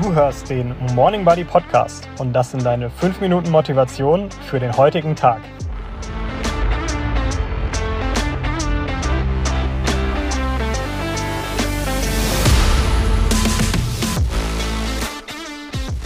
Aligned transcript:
Du 0.00 0.14
hörst 0.14 0.48
den 0.48 0.74
Morning 0.94 1.22
Buddy 1.22 1.44
Podcast 1.44 2.08
und 2.18 2.32
das 2.32 2.50
sind 2.50 2.64
deine 2.64 2.88
5 2.88 3.20
Minuten 3.20 3.50
Motivation 3.50 4.30
für 4.30 4.58
den 4.58 4.74
heutigen 4.74 5.14
Tag. 5.14 5.42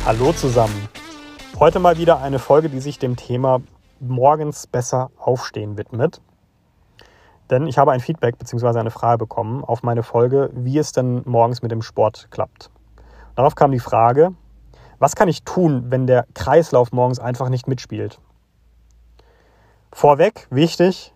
Hallo 0.04 0.32
zusammen. 0.32 0.88
Heute 1.60 1.78
mal 1.78 1.96
wieder 1.96 2.20
eine 2.20 2.40
Folge, 2.40 2.68
die 2.68 2.80
sich 2.80 2.98
dem 2.98 3.14
Thema 3.14 3.60
morgens 4.00 4.66
besser 4.66 5.10
aufstehen 5.16 5.78
widmet. 5.78 6.20
Denn 7.50 7.68
ich 7.68 7.78
habe 7.78 7.92
ein 7.92 8.00
Feedback 8.00 8.36
bzw. 8.36 8.80
eine 8.80 8.90
Frage 8.90 9.18
bekommen 9.18 9.64
auf 9.64 9.84
meine 9.84 10.02
Folge, 10.02 10.50
wie 10.54 10.76
es 10.76 10.90
denn 10.90 11.22
morgens 11.24 11.62
mit 11.62 11.70
dem 11.70 11.82
Sport 11.82 12.28
klappt. 12.32 12.70
Darauf 13.36 13.54
kam 13.54 13.70
die 13.70 13.78
Frage, 13.78 14.34
was 14.98 15.14
kann 15.14 15.28
ich 15.28 15.44
tun, 15.44 15.90
wenn 15.90 16.06
der 16.06 16.26
Kreislauf 16.34 16.90
morgens 16.90 17.20
einfach 17.20 17.50
nicht 17.50 17.68
mitspielt? 17.68 18.18
Vorweg, 19.92 20.46
wichtig, 20.50 21.12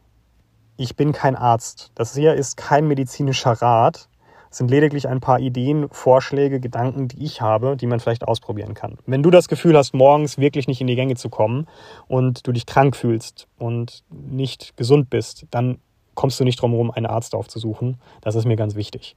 ich 0.77 0.97
bin 0.97 1.12
kein 1.12 1.34
Arzt. 1.34 1.91
Das 1.95 2.14
hier 2.14 2.34
ist 2.34 2.56
kein 2.56 2.87
medizinischer 2.87 3.52
Rat. 3.52 4.09
Es 4.51 4.59
sind 4.59 4.70
lediglich 4.70 5.09
ein 5.09 5.20
paar 5.20 5.38
Ideen, 5.38 5.88
Vorschläge, 5.91 6.61
Gedanken, 6.61 7.09
die 7.09 7.25
ich 7.25 7.41
habe, 7.41 7.77
die 7.77 7.87
man 7.87 8.01
vielleicht 8.01 8.27
ausprobieren 8.27 8.75
kann. 8.75 8.98
Wenn 9.06 9.23
du 9.23 9.30
das 9.30 9.48
Gefühl 9.48 9.77
hast, 9.77 9.95
morgens 9.95 10.39
wirklich 10.39 10.66
nicht 10.66 10.80
in 10.80 10.89
die 10.89 10.97
Gänge 10.97 11.14
zu 11.14 11.30
kommen 11.30 11.69
und 12.06 12.47
du 12.47 12.52
dich 12.52 12.66
krank 12.66 12.97
fühlst 12.97 13.48
und 13.59 14.05
nicht 14.11 14.77
gesund 14.77 15.09
bist, 15.09 15.47
dann 15.50 15.78
kommst 16.20 16.38
du 16.38 16.45
nicht 16.45 16.60
drum 16.60 16.73
herum, 16.73 16.91
einen 16.91 17.06
Arzt 17.06 17.34
aufzusuchen. 17.34 17.97
Das 18.20 18.34
ist 18.34 18.45
mir 18.45 18.56
ganz 18.56 18.74
wichtig. 18.74 19.16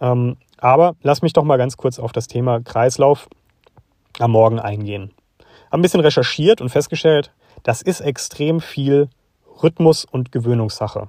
Ähm, 0.00 0.36
aber 0.58 0.94
lass 1.02 1.20
mich 1.20 1.32
doch 1.32 1.42
mal 1.42 1.58
ganz 1.58 1.76
kurz 1.76 1.98
auf 1.98 2.12
das 2.12 2.28
Thema 2.28 2.60
Kreislauf 2.60 3.28
am 4.20 4.30
Morgen 4.30 4.60
eingehen. 4.60 5.10
Habe 5.72 5.80
ein 5.80 5.82
bisschen 5.82 5.98
recherchiert 5.98 6.60
und 6.60 6.68
festgestellt, 6.68 7.32
das 7.64 7.82
ist 7.82 8.00
extrem 8.00 8.60
viel 8.60 9.08
Rhythmus 9.60 10.04
und 10.04 10.30
Gewöhnungssache. 10.30 11.08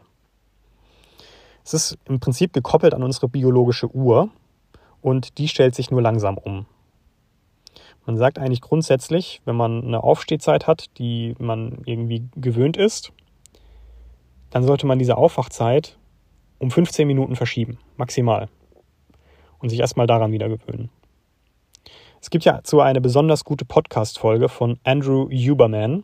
Es 1.64 1.76
ist 1.76 2.00
im 2.06 2.20
Prinzip 2.20 2.52
gekoppelt 2.52 2.96
an 2.96 3.04
unsere 3.04 3.28
biologische 3.28 3.94
Uhr 3.94 4.30
und 5.04 5.38
die 5.38 5.48
stellt 5.48 5.76
sich 5.76 5.92
nur 5.92 6.02
langsam 6.02 6.40
um. 6.40 6.66
Man 8.08 8.18
sagt 8.18 8.40
eigentlich 8.40 8.62
grundsätzlich, 8.62 9.40
wenn 9.46 9.56
man 9.56 9.84
eine 9.84 10.02
Aufstehzeit 10.02 10.66
hat, 10.66 10.98
die 10.98 11.36
man 11.38 11.84
irgendwie 11.86 12.28
gewöhnt 12.36 12.76
ist, 12.76 13.12
dann 14.50 14.64
sollte 14.64 14.86
man 14.88 15.00
diese 15.00 15.18
Aufwachzeit 15.18 15.98
um 16.60 16.72
15 16.72 17.08
Minuten 17.08 17.36
verschieben, 17.36 17.78
maximal. 17.98 18.50
Und 19.60 19.70
sich 19.70 19.80
erstmal 19.80 20.08
daran 20.08 20.32
wieder 20.32 20.50
gewöhnen. 20.50 20.90
Es 22.22 22.30
gibt 22.30 22.46
ja 22.46 22.62
so 22.64 22.82
eine 22.82 23.02
besonders 23.02 23.44
gute 23.44 23.66
Podcast-Folge 23.66 24.50
von 24.50 24.80
Andrew 24.84 25.30
Huberman. 25.30 26.04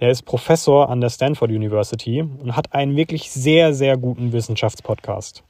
Der 0.00 0.10
ist 0.10 0.22
Professor 0.22 0.88
an 0.88 1.00
der 1.00 1.10
Stanford 1.10 1.50
University 1.50 2.20
und 2.20 2.56
hat 2.56 2.72
einen 2.72 2.96
wirklich 2.96 3.30
sehr, 3.30 3.74
sehr 3.74 3.96
guten 3.96 4.32
Wissenschaftspodcast. 4.32 5.44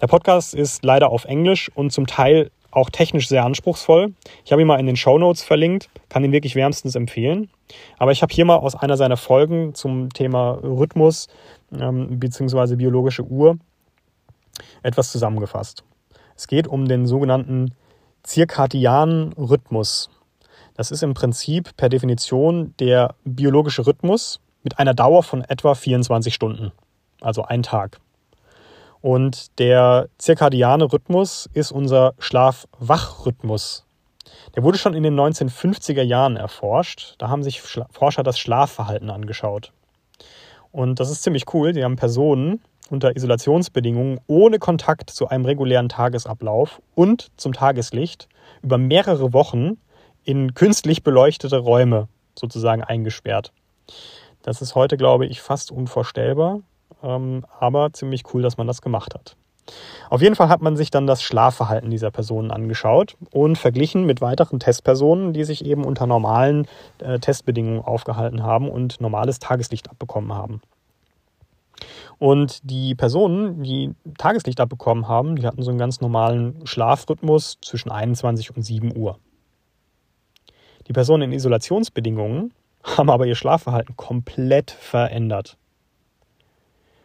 Der 0.00 0.06
Podcast 0.06 0.54
ist 0.54 0.84
leider 0.84 1.10
auf 1.10 1.24
Englisch 1.24 1.70
und 1.74 1.92
zum 1.92 2.06
Teil 2.06 2.50
auch 2.72 2.90
technisch 2.90 3.28
sehr 3.28 3.44
anspruchsvoll. 3.44 4.14
Ich 4.44 4.50
habe 4.50 4.62
ihn 4.62 4.66
mal 4.66 4.80
in 4.80 4.86
den 4.86 4.96
Show 4.96 5.18
Notes 5.18 5.42
verlinkt, 5.42 5.88
kann 6.08 6.24
ihn 6.24 6.32
wirklich 6.32 6.56
wärmstens 6.56 6.94
empfehlen. 6.94 7.50
Aber 7.98 8.12
ich 8.12 8.22
habe 8.22 8.34
hier 8.34 8.44
mal 8.44 8.56
aus 8.56 8.74
einer 8.74 8.96
seiner 8.96 9.16
Folgen 9.16 9.74
zum 9.74 10.10
Thema 10.10 10.58
Rhythmus 10.62 11.28
ähm, 11.78 12.18
bzw. 12.18 12.76
biologische 12.76 13.22
Uhr 13.22 13.58
etwas 14.82 15.12
zusammengefasst. 15.12 15.84
Es 16.36 16.48
geht 16.48 16.66
um 16.66 16.86
den 16.86 17.06
sogenannten 17.06 17.74
zirkadianen 18.22 19.32
Rhythmus. 19.34 20.10
Das 20.74 20.90
ist 20.90 21.02
im 21.02 21.14
Prinzip 21.14 21.76
per 21.76 21.88
Definition 21.88 22.74
der 22.80 23.14
biologische 23.24 23.86
Rhythmus 23.86 24.40
mit 24.62 24.78
einer 24.78 24.94
Dauer 24.94 25.22
von 25.22 25.42
etwa 25.42 25.74
24 25.74 26.34
Stunden, 26.34 26.72
also 27.20 27.42
ein 27.42 27.62
Tag. 27.62 28.00
Und 29.02 29.58
der 29.58 30.08
zirkadiane 30.18 30.90
Rhythmus 30.92 31.50
ist 31.52 31.72
unser 31.72 32.14
Schlaf-Wach-Rhythmus. 32.18 33.84
Der 34.54 34.62
wurde 34.62 34.78
schon 34.78 34.94
in 34.94 35.02
den 35.02 35.18
1950er 35.18 36.02
Jahren 36.02 36.36
erforscht. 36.36 37.16
Da 37.18 37.28
haben 37.28 37.42
sich 37.42 37.60
Forscher 37.60 38.22
das 38.22 38.38
Schlafverhalten 38.38 39.10
angeschaut. 39.10 39.72
Und 40.70 41.00
das 41.00 41.10
ist 41.10 41.22
ziemlich 41.22 41.52
cool. 41.52 41.74
Sie 41.74 41.82
haben 41.84 41.96
Personen 41.96 42.62
unter 42.90 43.16
Isolationsbedingungen 43.16 44.20
ohne 44.28 44.58
Kontakt 44.58 45.10
zu 45.10 45.28
einem 45.28 45.44
regulären 45.44 45.88
Tagesablauf 45.88 46.80
und 46.94 47.30
zum 47.36 47.52
Tageslicht 47.52 48.28
über 48.62 48.78
mehrere 48.78 49.32
Wochen 49.32 49.78
in 50.24 50.54
künstlich 50.54 51.02
beleuchtete 51.02 51.58
Räume 51.58 52.08
sozusagen 52.38 52.84
eingesperrt. 52.84 53.52
Das 54.42 54.62
ist 54.62 54.74
heute, 54.74 54.96
glaube 54.96 55.26
ich, 55.26 55.40
fast 55.40 55.72
unvorstellbar. 55.72 56.60
Ähm, 57.02 57.44
aber 57.58 57.92
ziemlich 57.92 58.22
cool, 58.32 58.42
dass 58.42 58.56
man 58.56 58.66
das 58.66 58.82
gemacht 58.82 59.14
hat. 59.14 59.36
Auf 60.10 60.20
jeden 60.20 60.34
Fall 60.34 60.48
hat 60.48 60.60
man 60.60 60.76
sich 60.76 60.90
dann 60.90 61.06
das 61.06 61.22
Schlafverhalten 61.22 61.90
dieser 61.90 62.10
Personen 62.10 62.50
angeschaut 62.50 63.16
und 63.30 63.56
verglichen 63.56 64.04
mit 64.04 64.20
weiteren 64.20 64.58
Testpersonen, 64.58 65.32
die 65.32 65.44
sich 65.44 65.64
eben 65.64 65.84
unter 65.84 66.06
normalen 66.06 66.66
äh, 66.98 67.18
Testbedingungen 67.18 67.80
aufgehalten 67.80 68.42
haben 68.42 68.68
und 68.68 69.00
normales 69.00 69.38
Tageslicht 69.38 69.88
abbekommen 69.88 70.32
haben. 70.32 70.60
Und 72.18 72.60
die 72.62 72.94
Personen, 72.94 73.62
die 73.62 73.94
Tageslicht 74.18 74.60
abbekommen 74.60 75.08
haben, 75.08 75.36
die 75.36 75.46
hatten 75.46 75.62
so 75.62 75.70
einen 75.70 75.78
ganz 75.78 76.00
normalen 76.00 76.66
Schlafrhythmus 76.66 77.58
zwischen 77.60 77.90
21 77.90 78.54
und 78.54 78.62
7 78.62 78.96
Uhr. 78.96 79.18
Die 80.88 80.92
Personen 80.92 81.24
in 81.24 81.32
Isolationsbedingungen 81.32 82.52
haben 82.84 83.10
aber 83.10 83.26
ihr 83.26 83.34
Schlafverhalten 83.34 83.96
komplett 83.96 84.70
verändert. 84.70 85.56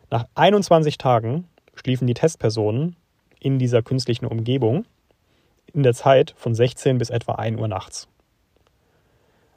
Nach 0.10 0.26
21 0.36 0.98
Tagen 0.98 1.48
schliefen 1.76 2.08
die 2.08 2.14
Testpersonen 2.14 2.96
in 3.40 3.60
dieser 3.60 3.82
künstlichen 3.82 4.26
Umgebung 4.26 4.86
in 5.74 5.84
der 5.84 5.94
Zeit 5.94 6.34
von 6.38 6.56
16 6.56 6.98
bis 6.98 7.10
etwa 7.10 7.34
1 7.34 7.60
Uhr 7.60 7.68
nachts. 7.68 8.08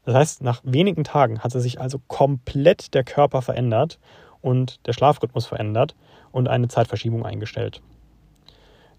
Das 0.05 0.15
heißt, 0.15 0.43
nach 0.43 0.61
wenigen 0.65 1.05
Tagen 1.05 1.41
hatte 1.41 1.61
sich 1.61 1.81
also 1.81 2.01
komplett 2.09 2.95
der 2.95 3.05
Körper 3.05 3.43
verändert 3.43 3.99
und 4.41 4.85
der 4.87 4.93
Schlafrhythmus 4.93 5.47
verändert 5.47 5.95
und 6.33 6.49
eine 6.49 6.69
Zeitverschiebung 6.69 7.25
eingestellt. 7.25 7.81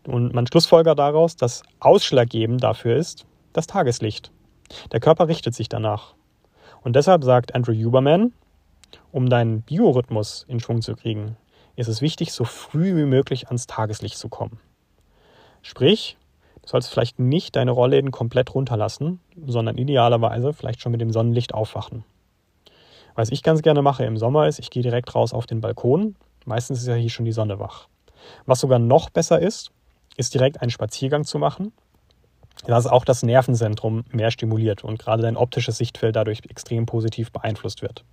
Und 0.08 0.34
man 0.34 0.48
schlussfolgert 0.48 1.00
daraus, 1.00 1.36
dass 1.36 1.64
ausschlaggebend 1.80 2.64
dafür 2.64 2.96
ist 2.96 3.26
das 3.54 3.68
Tageslicht. 3.68 4.32
Der 4.92 5.00
Körper 5.00 5.28
richtet 5.28 5.54
sich 5.54 5.68
danach. 5.68 6.14
Und 6.82 6.96
deshalb 6.96 7.24
sagt 7.24 7.54
Andrew 7.54 7.74
Huberman, 7.74 8.34
um 9.12 9.30
deinen 9.30 9.62
Biorhythmus 9.62 10.46
in 10.48 10.60
Schwung 10.60 10.82
zu 10.82 10.96
kriegen, 10.96 11.38
ist 11.76 11.88
es 11.88 12.02
wichtig, 12.02 12.34
so 12.34 12.44
früh 12.44 12.96
wie 12.96 13.06
möglich 13.06 13.48
ans 13.48 13.68
Tageslicht 13.68 14.18
zu 14.18 14.30
kommen. 14.30 14.60
Sprich, 15.62 16.18
du 16.62 16.70
sollst 16.70 16.90
vielleicht 16.90 17.20
nicht 17.20 17.56
deine 17.56 17.72
Rollläden 17.72 18.12
komplett 18.12 18.54
runterlassen, 18.54 19.20
sondern 19.46 19.78
idealerweise 19.78 20.54
vielleicht 20.54 20.82
schon 20.82 20.92
mit 20.92 21.02
dem 21.02 21.12
Sonnenlicht 21.12 21.54
aufwachen. 21.54 22.04
Was 23.16 23.30
ich 23.30 23.44
ganz 23.44 23.62
gerne 23.62 23.82
mache 23.82 24.06
im 24.06 24.18
Sommer 24.18 24.48
ist, 24.48 24.60
ich 24.60 24.70
gehe 24.70 24.84
direkt 24.84 25.14
raus 25.16 25.34
auf 25.34 25.46
den 25.46 25.62
Balkon. 25.62 26.16
Meistens 26.46 26.80
ist 26.80 26.88
ja 26.88 26.96
hier 26.96 27.10
schon 27.10 27.26
die 27.26 27.32
Sonne 27.32 27.60
wach. 27.60 27.88
Was 28.46 28.60
sogar 28.60 28.80
noch 28.80 29.10
besser 29.10 29.40
ist, 29.40 29.72
ist 30.18 30.34
direkt 30.34 30.62
einen 30.62 30.72
Spaziergang 30.72 31.26
zu 31.26 31.38
machen. 31.40 31.74
Das 32.66 32.88
auch 32.88 33.06
das 33.06 33.24
Nervenzentrum 33.24 34.04
mehr 34.12 34.32
stimuliert 34.32 34.84
und 34.84 35.00
gerade 35.00 35.24
dein 35.24 35.38
optisches 35.38 35.78
Sichtfeld 35.78 36.16
dadurch 36.16 36.42
extrem 36.50 36.86
positiv 36.86 37.32
beeinflusst 37.32 37.82
wird. 37.82 38.04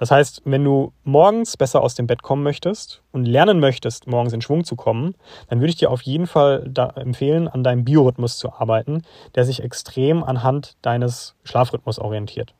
Das 0.00 0.10
heißt, 0.10 0.40
wenn 0.46 0.64
du 0.64 0.94
morgens 1.04 1.58
besser 1.58 1.82
aus 1.82 1.94
dem 1.94 2.06
Bett 2.06 2.22
kommen 2.22 2.42
möchtest 2.42 3.02
und 3.12 3.26
lernen 3.26 3.60
möchtest, 3.60 4.06
morgens 4.06 4.32
in 4.32 4.40
Schwung 4.40 4.64
zu 4.64 4.74
kommen, 4.74 5.14
dann 5.48 5.60
würde 5.60 5.68
ich 5.68 5.76
dir 5.76 5.90
auf 5.90 6.00
jeden 6.00 6.26
Fall 6.26 6.72
empfehlen, 6.96 7.48
an 7.48 7.62
deinem 7.62 7.84
Biorhythmus 7.84 8.38
zu 8.38 8.50
arbeiten, 8.50 9.02
der 9.34 9.44
sich 9.44 9.62
extrem 9.62 10.24
anhand 10.24 10.78
deines 10.80 11.34
Schlafrhythmus 11.44 11.98
orientiert. 11.98 12.54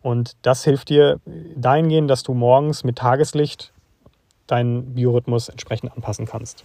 Und 0.00 0.36
das 0.42 0.62
hilft 0.62 0.88
dir 0.88 1.18
dahingehend, 1.56 2.08
dass 2.08 2.22
du 2.22 2.34
morgens 2.34 2.84
mit 2.84 2.98
Tageslicht 2.98 3.72
deinen 4.46 4.94
Biorhythmus 4.94 5.48
entsprechend 5.48 5.92
anpassen 5.92 6.26
kannst. 6.26 6.64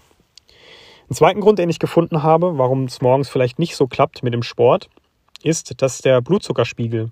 Einen 1.10 1.16
zweiten 1.16 1.42
Grund, 1.42 1.58
den 1.58 1.72
ich 1.72 1.80
gefunden 1.80 2.22
habe, 2.22 2.60
warum 2.60 2.84
es 2.84 3.02
morgens 3.02 3.28
vielleicht 3.28 3.58
nicht 3.58 3.76
so 3.76 3.88
klappt 3.88 4.22
mit 4.22 4.36
dem 4.36 4.44
Sport, 4.44 4.88
ist, 5.42 5.82
dass 5.82 5.98
der 5.98 6.22
Blutzuckerspiegel 6.22 7.10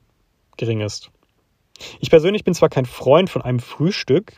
gering 0.58 0.82
ist. 0.82 1.10
Ich 2.00 2.10
persönlich 2.10 2.44
bin 2.44 2.54
zwar 2.54 2.70
kein 2.70 2.86
Freund 2.86 3.30
von 3.30 3.42
einem 3.42 3.60
Frühstück, 3.60 4.34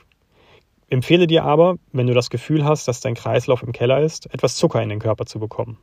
empfehle 0.90 1.28
dir 1.28 1.44
aber, 1.44 1.76
wenn 1.92 2.08
du 2.08 2.14
das 2.14 2.30
Gefühl 2.30 2.66
hast, 2.66 2.88
dass 2.88 3.00
dein 3.00 3.16
Kreislauf 3.16 3.64
im 3.64 3.72
Keller 3.72 4.02
ist, 4.02 4.32
etwas 4.34 4.56
Zucker 4.56 4.82
in 4.82 4.90
den 4.90 5.00
Körper 5.00 5.26
zu 5.26 5.40
bekommen. 5.40 5.78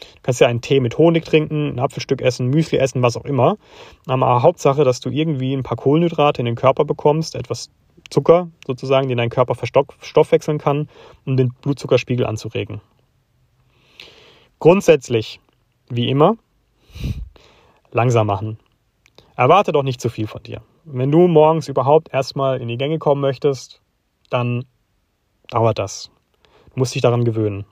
Du 0.00 0.22
kannst 0.22 0.40
ja 0.40 0.46
einen 0.46 0.60
Tee 0.60 0.80
mit 0.80 0.98
Honig 0.98 1.24
trinken, 1.24 1.74
ein 1.74 1.78
Apfelstück 1.78 2.20
essen, 2.20 2.48
Müsli 2.48 2.78
essen, 2.78 3.02
was 3.02 3.16
auch 3.16 3.24
immer. 3.24 3.56
Aber 4.06 4.42
Hauptsache, 4.42 4.84
dass 4.84 5.00
du 5.00 5.10
irgendwie 5.10 5.54
ein 5.54 5.62
paar 5.62 5.76
Kohlenhydrate 5.76 6.40
in 6.40 6.46
den 6.46 6.54
Körper 6.54 6.84
bekommst, 6.84 7.34
etwas 7.34 7.70
Zucker 8.10 8.50
sozusagen, 8.66 9.08
den 9.08 9.18
dein 9.18 9.30
Körper 9.30 9.54
verstoffwechseln 9.54 10.58
kann, 10.58 10.88
um 11.24 11.36
den 11.36 11.52
Blutzuckerspiegel 11.62 12.26
anzuregen. 12.26 12.80
Grundsätzlich 14.58 15.40
wie 15.88 16.08
immer, 16.08 16.36
langsam 17.90 18.26
machen. 18.26 18.58
Erwarte 19.36 19.72
doch 19.72 19.82
nicht 19.82 20.00
zu 20.00 20.08
viel 20.08 20.26
von 20.26 20.42
dir. 20.42 20.62
Wenn 20.88 21.10
du 21.10 21.26
morgens 21.26 21.66
überhaupt 21.66 22.14
erstmal 22.14 22.60
in 22.60 22.68
die 22.68 22.76
Gänge 22.76 23.00
kommen 23.00 23.20
möchtest, 23.20 23.80
dann 24.30 24.66
dauert 25.48 25.80
das. 25.80 26.12
Du 26.72 26.78
musst 26.78 26.94
dich 26.94 27.02
daran 27.02 27.24
gewöhnen. 27.24 27.64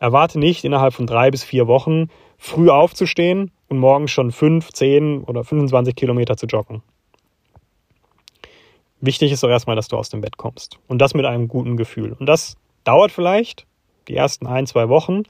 Erwarte 0.00 0.40
nicht 0.40 0.64
innerhalb 0.64 0.92
von 0.92 1.06
drei 1.06 1.30
bis 1.30 1.44
vier 1.44 1.68
Wochen 1.68 2.08
früh 2.36 2.68
aufzustehen 2.68 3.52
und 3.68 3.78
morgens 3.78 4.10
schon 4.10 4.32
fünf, 4.32 4.72
zehn 4.72 5.22
oder 5.22 5.44
25 5.44 5.94
Kilometer 5.94 6.36
zu 6.36 6.46
joggen. 6.46 6.82
Wichtig 9.00 9.30
ist 9.30 9.44
doch 9.44 9.50
erstmal, 9.50 9.76
dass 9.76 9.86
du 9.86 9.96
aus 9.96 10.08
dem 10.08 10.20
Bett 10.20 10.36
kommst. 10.36 10.80
Und 10.88 10.98
das 10.98 11.14
mit 11.14 11.26
einem 11.26 11.46
guten 11.46 11.76
Gefühl. 11.76 12.16
Und 12.18 12.26
das 12.26 12.56
dauert 12.82 13.12
vielleicht 13.12 13.66
die 14.08 14.16
ersten 14.16 14.48
ein, 14.48 14.66
zwei 14.66 14.88
Wochen. 14.88 15.22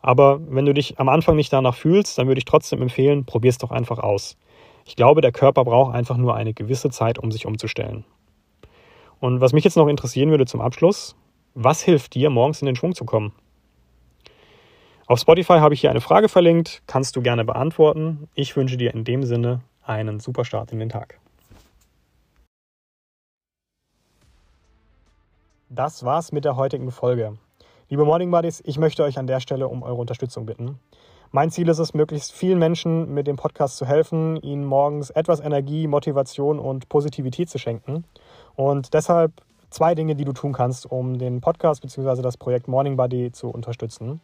Aber 0.00 0.40
wenn 0.48 0.66
du 0.66 0.74
dich 0.74 0.98
am 0.98 1.08
Anfang 1.08 1.36
nicht 1.36 1.52
danach 1.52 1.76
fühlst, 1.76 2.18
dann 2.18 2.26
würde 2.26 2.40
ich 2.40 2.44
trotzdem 2.44 2.82
empfehlen, 2.82 3.24
probier 3.24 3.50
es 3.50 3.58
doch 3.58 3.70
einfach 3.70 4.00
aus. 4.00 4.36
Ich 4.84 4.96
glaube, 4.96 5.20
der 5.20 5.32
Körper 5.32 5.64
braucht 5.64 5.94
einfach 5.94 6.16
nur 6.16 6.34
eine 6.34 6.54
gewisse 6.54 6.90
Zeit, 6.90 7.18
um 7.18 7.30
sich 7.30 7.46
umzustellen. 7.46 8.04
Und 9.20 9.40
was 9.40 9.52
mich 9.52 9.64
jetzt 9.64 9.76
noch 9.76 9.88
interessieren 9.88 10.30
würde 10.30 10.46
zum 10.46 10.60
Abschluss, 10.60 11.14
was 11.54 11.82
hilft 11.82 12.14
dir, 12.14 12.30
morgens 12.30 12.60
in 12.60 12.66
den 12.66 12.76
Schwung 12.76 12.94
zu 12.94 13.04
kommen? 13.04 13.32
Auf 15.06 15.20
Spotify 15.20 15.58
habe 15.58 15.74
ich 15.74 15.80
hier 15.80 15.90
eine 15.90 16.00
Frage 16.00 16.28
verlinkt, 16.28 16.82
kannst 16.86 17.16
du 17.16 17.22
gerne 17.22 17.44
beantworten. 17.44 18.28
Ich 18.34 18.56
wünsche 18.56 18.76
dir 18.76 18.94
in 18.94 19.04
dem 19.04 19.24
Sinne 19.24 19.60
einen 19.84 20.20
super 20.20 20.44
Start 20.44 20.72
in 20.72 20.78
den 20.78 20.88
Tag. 20.88 21.18
Das 25.68 26.04
war's 26.04 26.32
mit 26.32 26.44
der 26.44 26.56
heutigen 26.56 26.90
Folge. 26.90 27.38
Liebe 27.88 28.04
Morning 28.04 28.30
Buddies, 28.30 28.62
ich 28.64 28.78
möchte 28.78 29.04
euch 29.04 29.18
an 29.18 29.26
der 29.26 29.40
Stelle 29.40 29.68
um 29.68 29.82
eure 29.82 29.96
Unterstützung 29.96 30.46
bitten. 30.46 30.78
Mein 31.34 31.50
Ziel 31.50 31.70
ist 31.70 31.78
es, 31.78 31.94
möglichst 31.94 32.30
vielen 32.30 32.58
Menschen 32.58 33.14
mit 33.14 33.26
dem 33.26 33.36
Podcast 33.36 33.78
zu 33.78 33.86
helfen, 33.86 34.36
ihnen 34.42 34.66
morgens 34.66 35.08
etwas 35.08 35.40
Energie, 35.40 35.86
Motivation 35.86 36.58
und 36.58 36.90
Positivität 36.90 37.48
zu 37.48 37.58
schenken. 37.58 38.04
Und 38.54 38.92
deshalb 38.92 39.32
zwei 39.70 39.94
Dinge, 39.94 40.14
die 40.14 40.26
du 40.26 40.34
tun 40.34 40.52
kannst, 40.52 40.84
um 40.84 41.16
den 41.16 41.40
Podcast 41.40 41.80
bzw. 41.80 42.20
das 42.20 42.36
Projekt 42.36 42.68
Morning 42.68 42.98
Buddy 42.98 43.32
zu 43.32 43.48
unterstützen. 43.48 44.20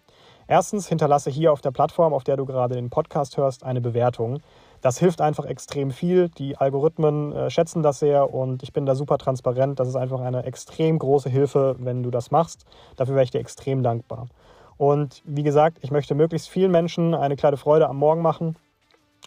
Erstens, 0.49 0.87
hinterlasse 0.87 1.31
hier 1.31 1.51
auf 1.51 1.63
der 1.63 1.71
Plattform, 1.71 2.13
auf 2.13 2.25
der 2.25 2.37
du 2.37 2.45
gerade 2.45 2.75
den 2.75 2.91
Podcast 2.91 3.39
hörst, 3.39 3.65
eine 3.65 3.81
Bewertung. 3.81 4.43
Das 4.83 4.99
hilft 4.99 5.23
einfach 5.23 5.47
extrem 5.47 5.91
viel. 5.91 6.29
Die 6.29 6.59
Algorithmen 6.59 7.33
äh, 7.33 7.49
schätzen 7.49 7.83
das 7.83 8.01
sehr 8.01 8.35
und 8.35 8.63
ich 8.63 8.75
bin 8.75 8.85
da 8.85 8.95
super 8.95 9.17
transparent. 9.17 9.81
Das 9.81 9.89
ist 9.89 9.97
einfach 9.97 10.21
eine 10.21 10.45
extrem 10.45 10.99
große 10.99 11.31
Hilfe, 11.31 11.77
wenn 11.79 12.03
du 12.03 12.11
das 12.11 12.31
machst. 12.31 12.67
Dafür 12.97 13.15
wäre 13.15 13.25
ich 13.25 13.31
dir 13.31 13.41
extrem 13.41 13.83
dankbar. 13.83 14.27
Und 14.79 15.23
wie 15.25 15.43
gesagt, 15.43 15.79
ich 15.83 15.91
möchte 15.91 16.15
möglichst 16.15 16.49
vielen 16.49 16.71
Menschen 16.71 17.15
eine 17.15 17.37
kleine 17.37 17.57
Freude 17.57 17.89
am 17.89 17.97
Morgen 17.97 18.23
machen. 18.23 18.57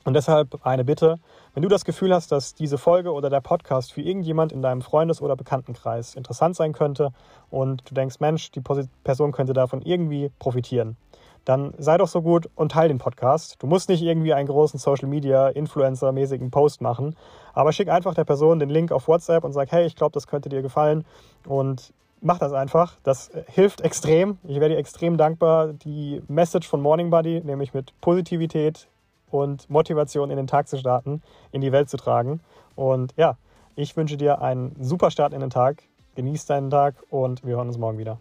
Und 0.04 0.16
deshalb 0.16 0.66
eine 0.66 0.84
Bitte, 0.84 1.20
wenn 1.54 1.62
du 1.62 1.70
das 1.70 1.86
Gefühl 1.86 2.14
hast, 2.14 2.32
dass 2.32 2.56
diese 2.56 2.80
Folge 2.80 3.12
oder 3.12 3.30
der 3.30 3.42
Podcast 3.42 3.94
für 3.94 4.02
irgendjemand 4.02 4.52
in 4.52 4.64
deinem 4.64 4.82
Freundes- 4.82 5.22
oder 5.22 5.36
Bekanntenkreis 5.36 6.16
interessant 6.16 6.56
sein 6.56 6.74
könnte 6.74 7.12
und 7.52 7.88
du 7.88 7.94
denkst, 7.94 8.20
Mensch, 8.20 8.50
die 8.52 8.62
Person 9.04 9.32
könnte 9.32 9.54
davon 9.54 9.84
irgendwie 9.84 10.32
profitieren, 10.40 10.98
dann 11.46 11.74
sei 11.78 11.98
doch 11.98 12.08
so 12.08 12.24
gut 12.24 12.50
und 12.56 12.72
teile 12.72 12.88
den 12.88 12.98
Podcast. 12.98 13.58
Du 13.62 13.68
musst 13.68 13.90
nicht 13.90 14.02
irgendwie 14.02 14.34
einen 14.34 14.48
großen 14.48 14.80
Social 14.80 15.08
Media 15.08 15.50
Influencer-mäßigen 15.50 16.50
Post 16.50 16.82
machen, 16.82 17.16
aber 17.54 17.72
schick 17.72 17.90
einfach 17.90 18.16
der 18.16 18.26
Person 18.26 18.58
den 18.58 18.70
Link 18.70 18.92
auf 18.92 19.08
WhatsApp 19.08 19.44
und 19.44 19.54
sag, 19.54 19.72
hey, 19.72 19.86
ich 19.86 19.96
glaube, 19.96 20.14
das 20.14 20.26
könnte 20.26 20.50
dir 20.50 20.64
gefallen 20.64 21.06
und 21.46 21.94
mach 22.22 22.40
das 22.40 22.54
einfach. 22.54 22.98
Das 23.04 23.32
hilft 23.48 23.82
extrem. 23.82 24.38
Ich 24.44 24.60
werde 24.60 24.76
dir 24.76 24.80
extrem 24.80 25.18
dankbar, 25.18 25.74
die 25.74 26.22
Message 26.28 26.68
von 26.68 26.82
Morning 26.82 27.10
Buddy, 27.10 27.42
nämlich 27.42 27.74
mit 27.74 28.00
Positivität 28.00 28.88
und 29.30 29.70
Motivation 29.70 30.30
in 30.30 30.38
den 30.38 30.48
Tag 30.48 30.68
zu 30.68 30.78
starten, 30.78 31.22
in 31.52 31.62
die 31.62 31.72
Welt 31.72 31.90
zu 31.90 31.98
tragen. 31.98 32.42
Und 32.76 33.14
ja, 33.18 33.38
ich 33.76 33.96
wünsche 33.98 34.18
dir 34.18 34.42
einen 34.42 34.76
super 34.80 35.12
Start 35.12 35.34
in 35.34 35.42
den 35.42 35.50
Tag. 35.50 35.84
Genieß 36.16 36.46
deinen 36.46 36.70
Tag 36.70 36.96
und 37.10 37.44
wir 37.46 37.56
hören 37.56 37.68
uns 37.68 37.78
morgen 37.78 37.98
wieder. 37.98 38.20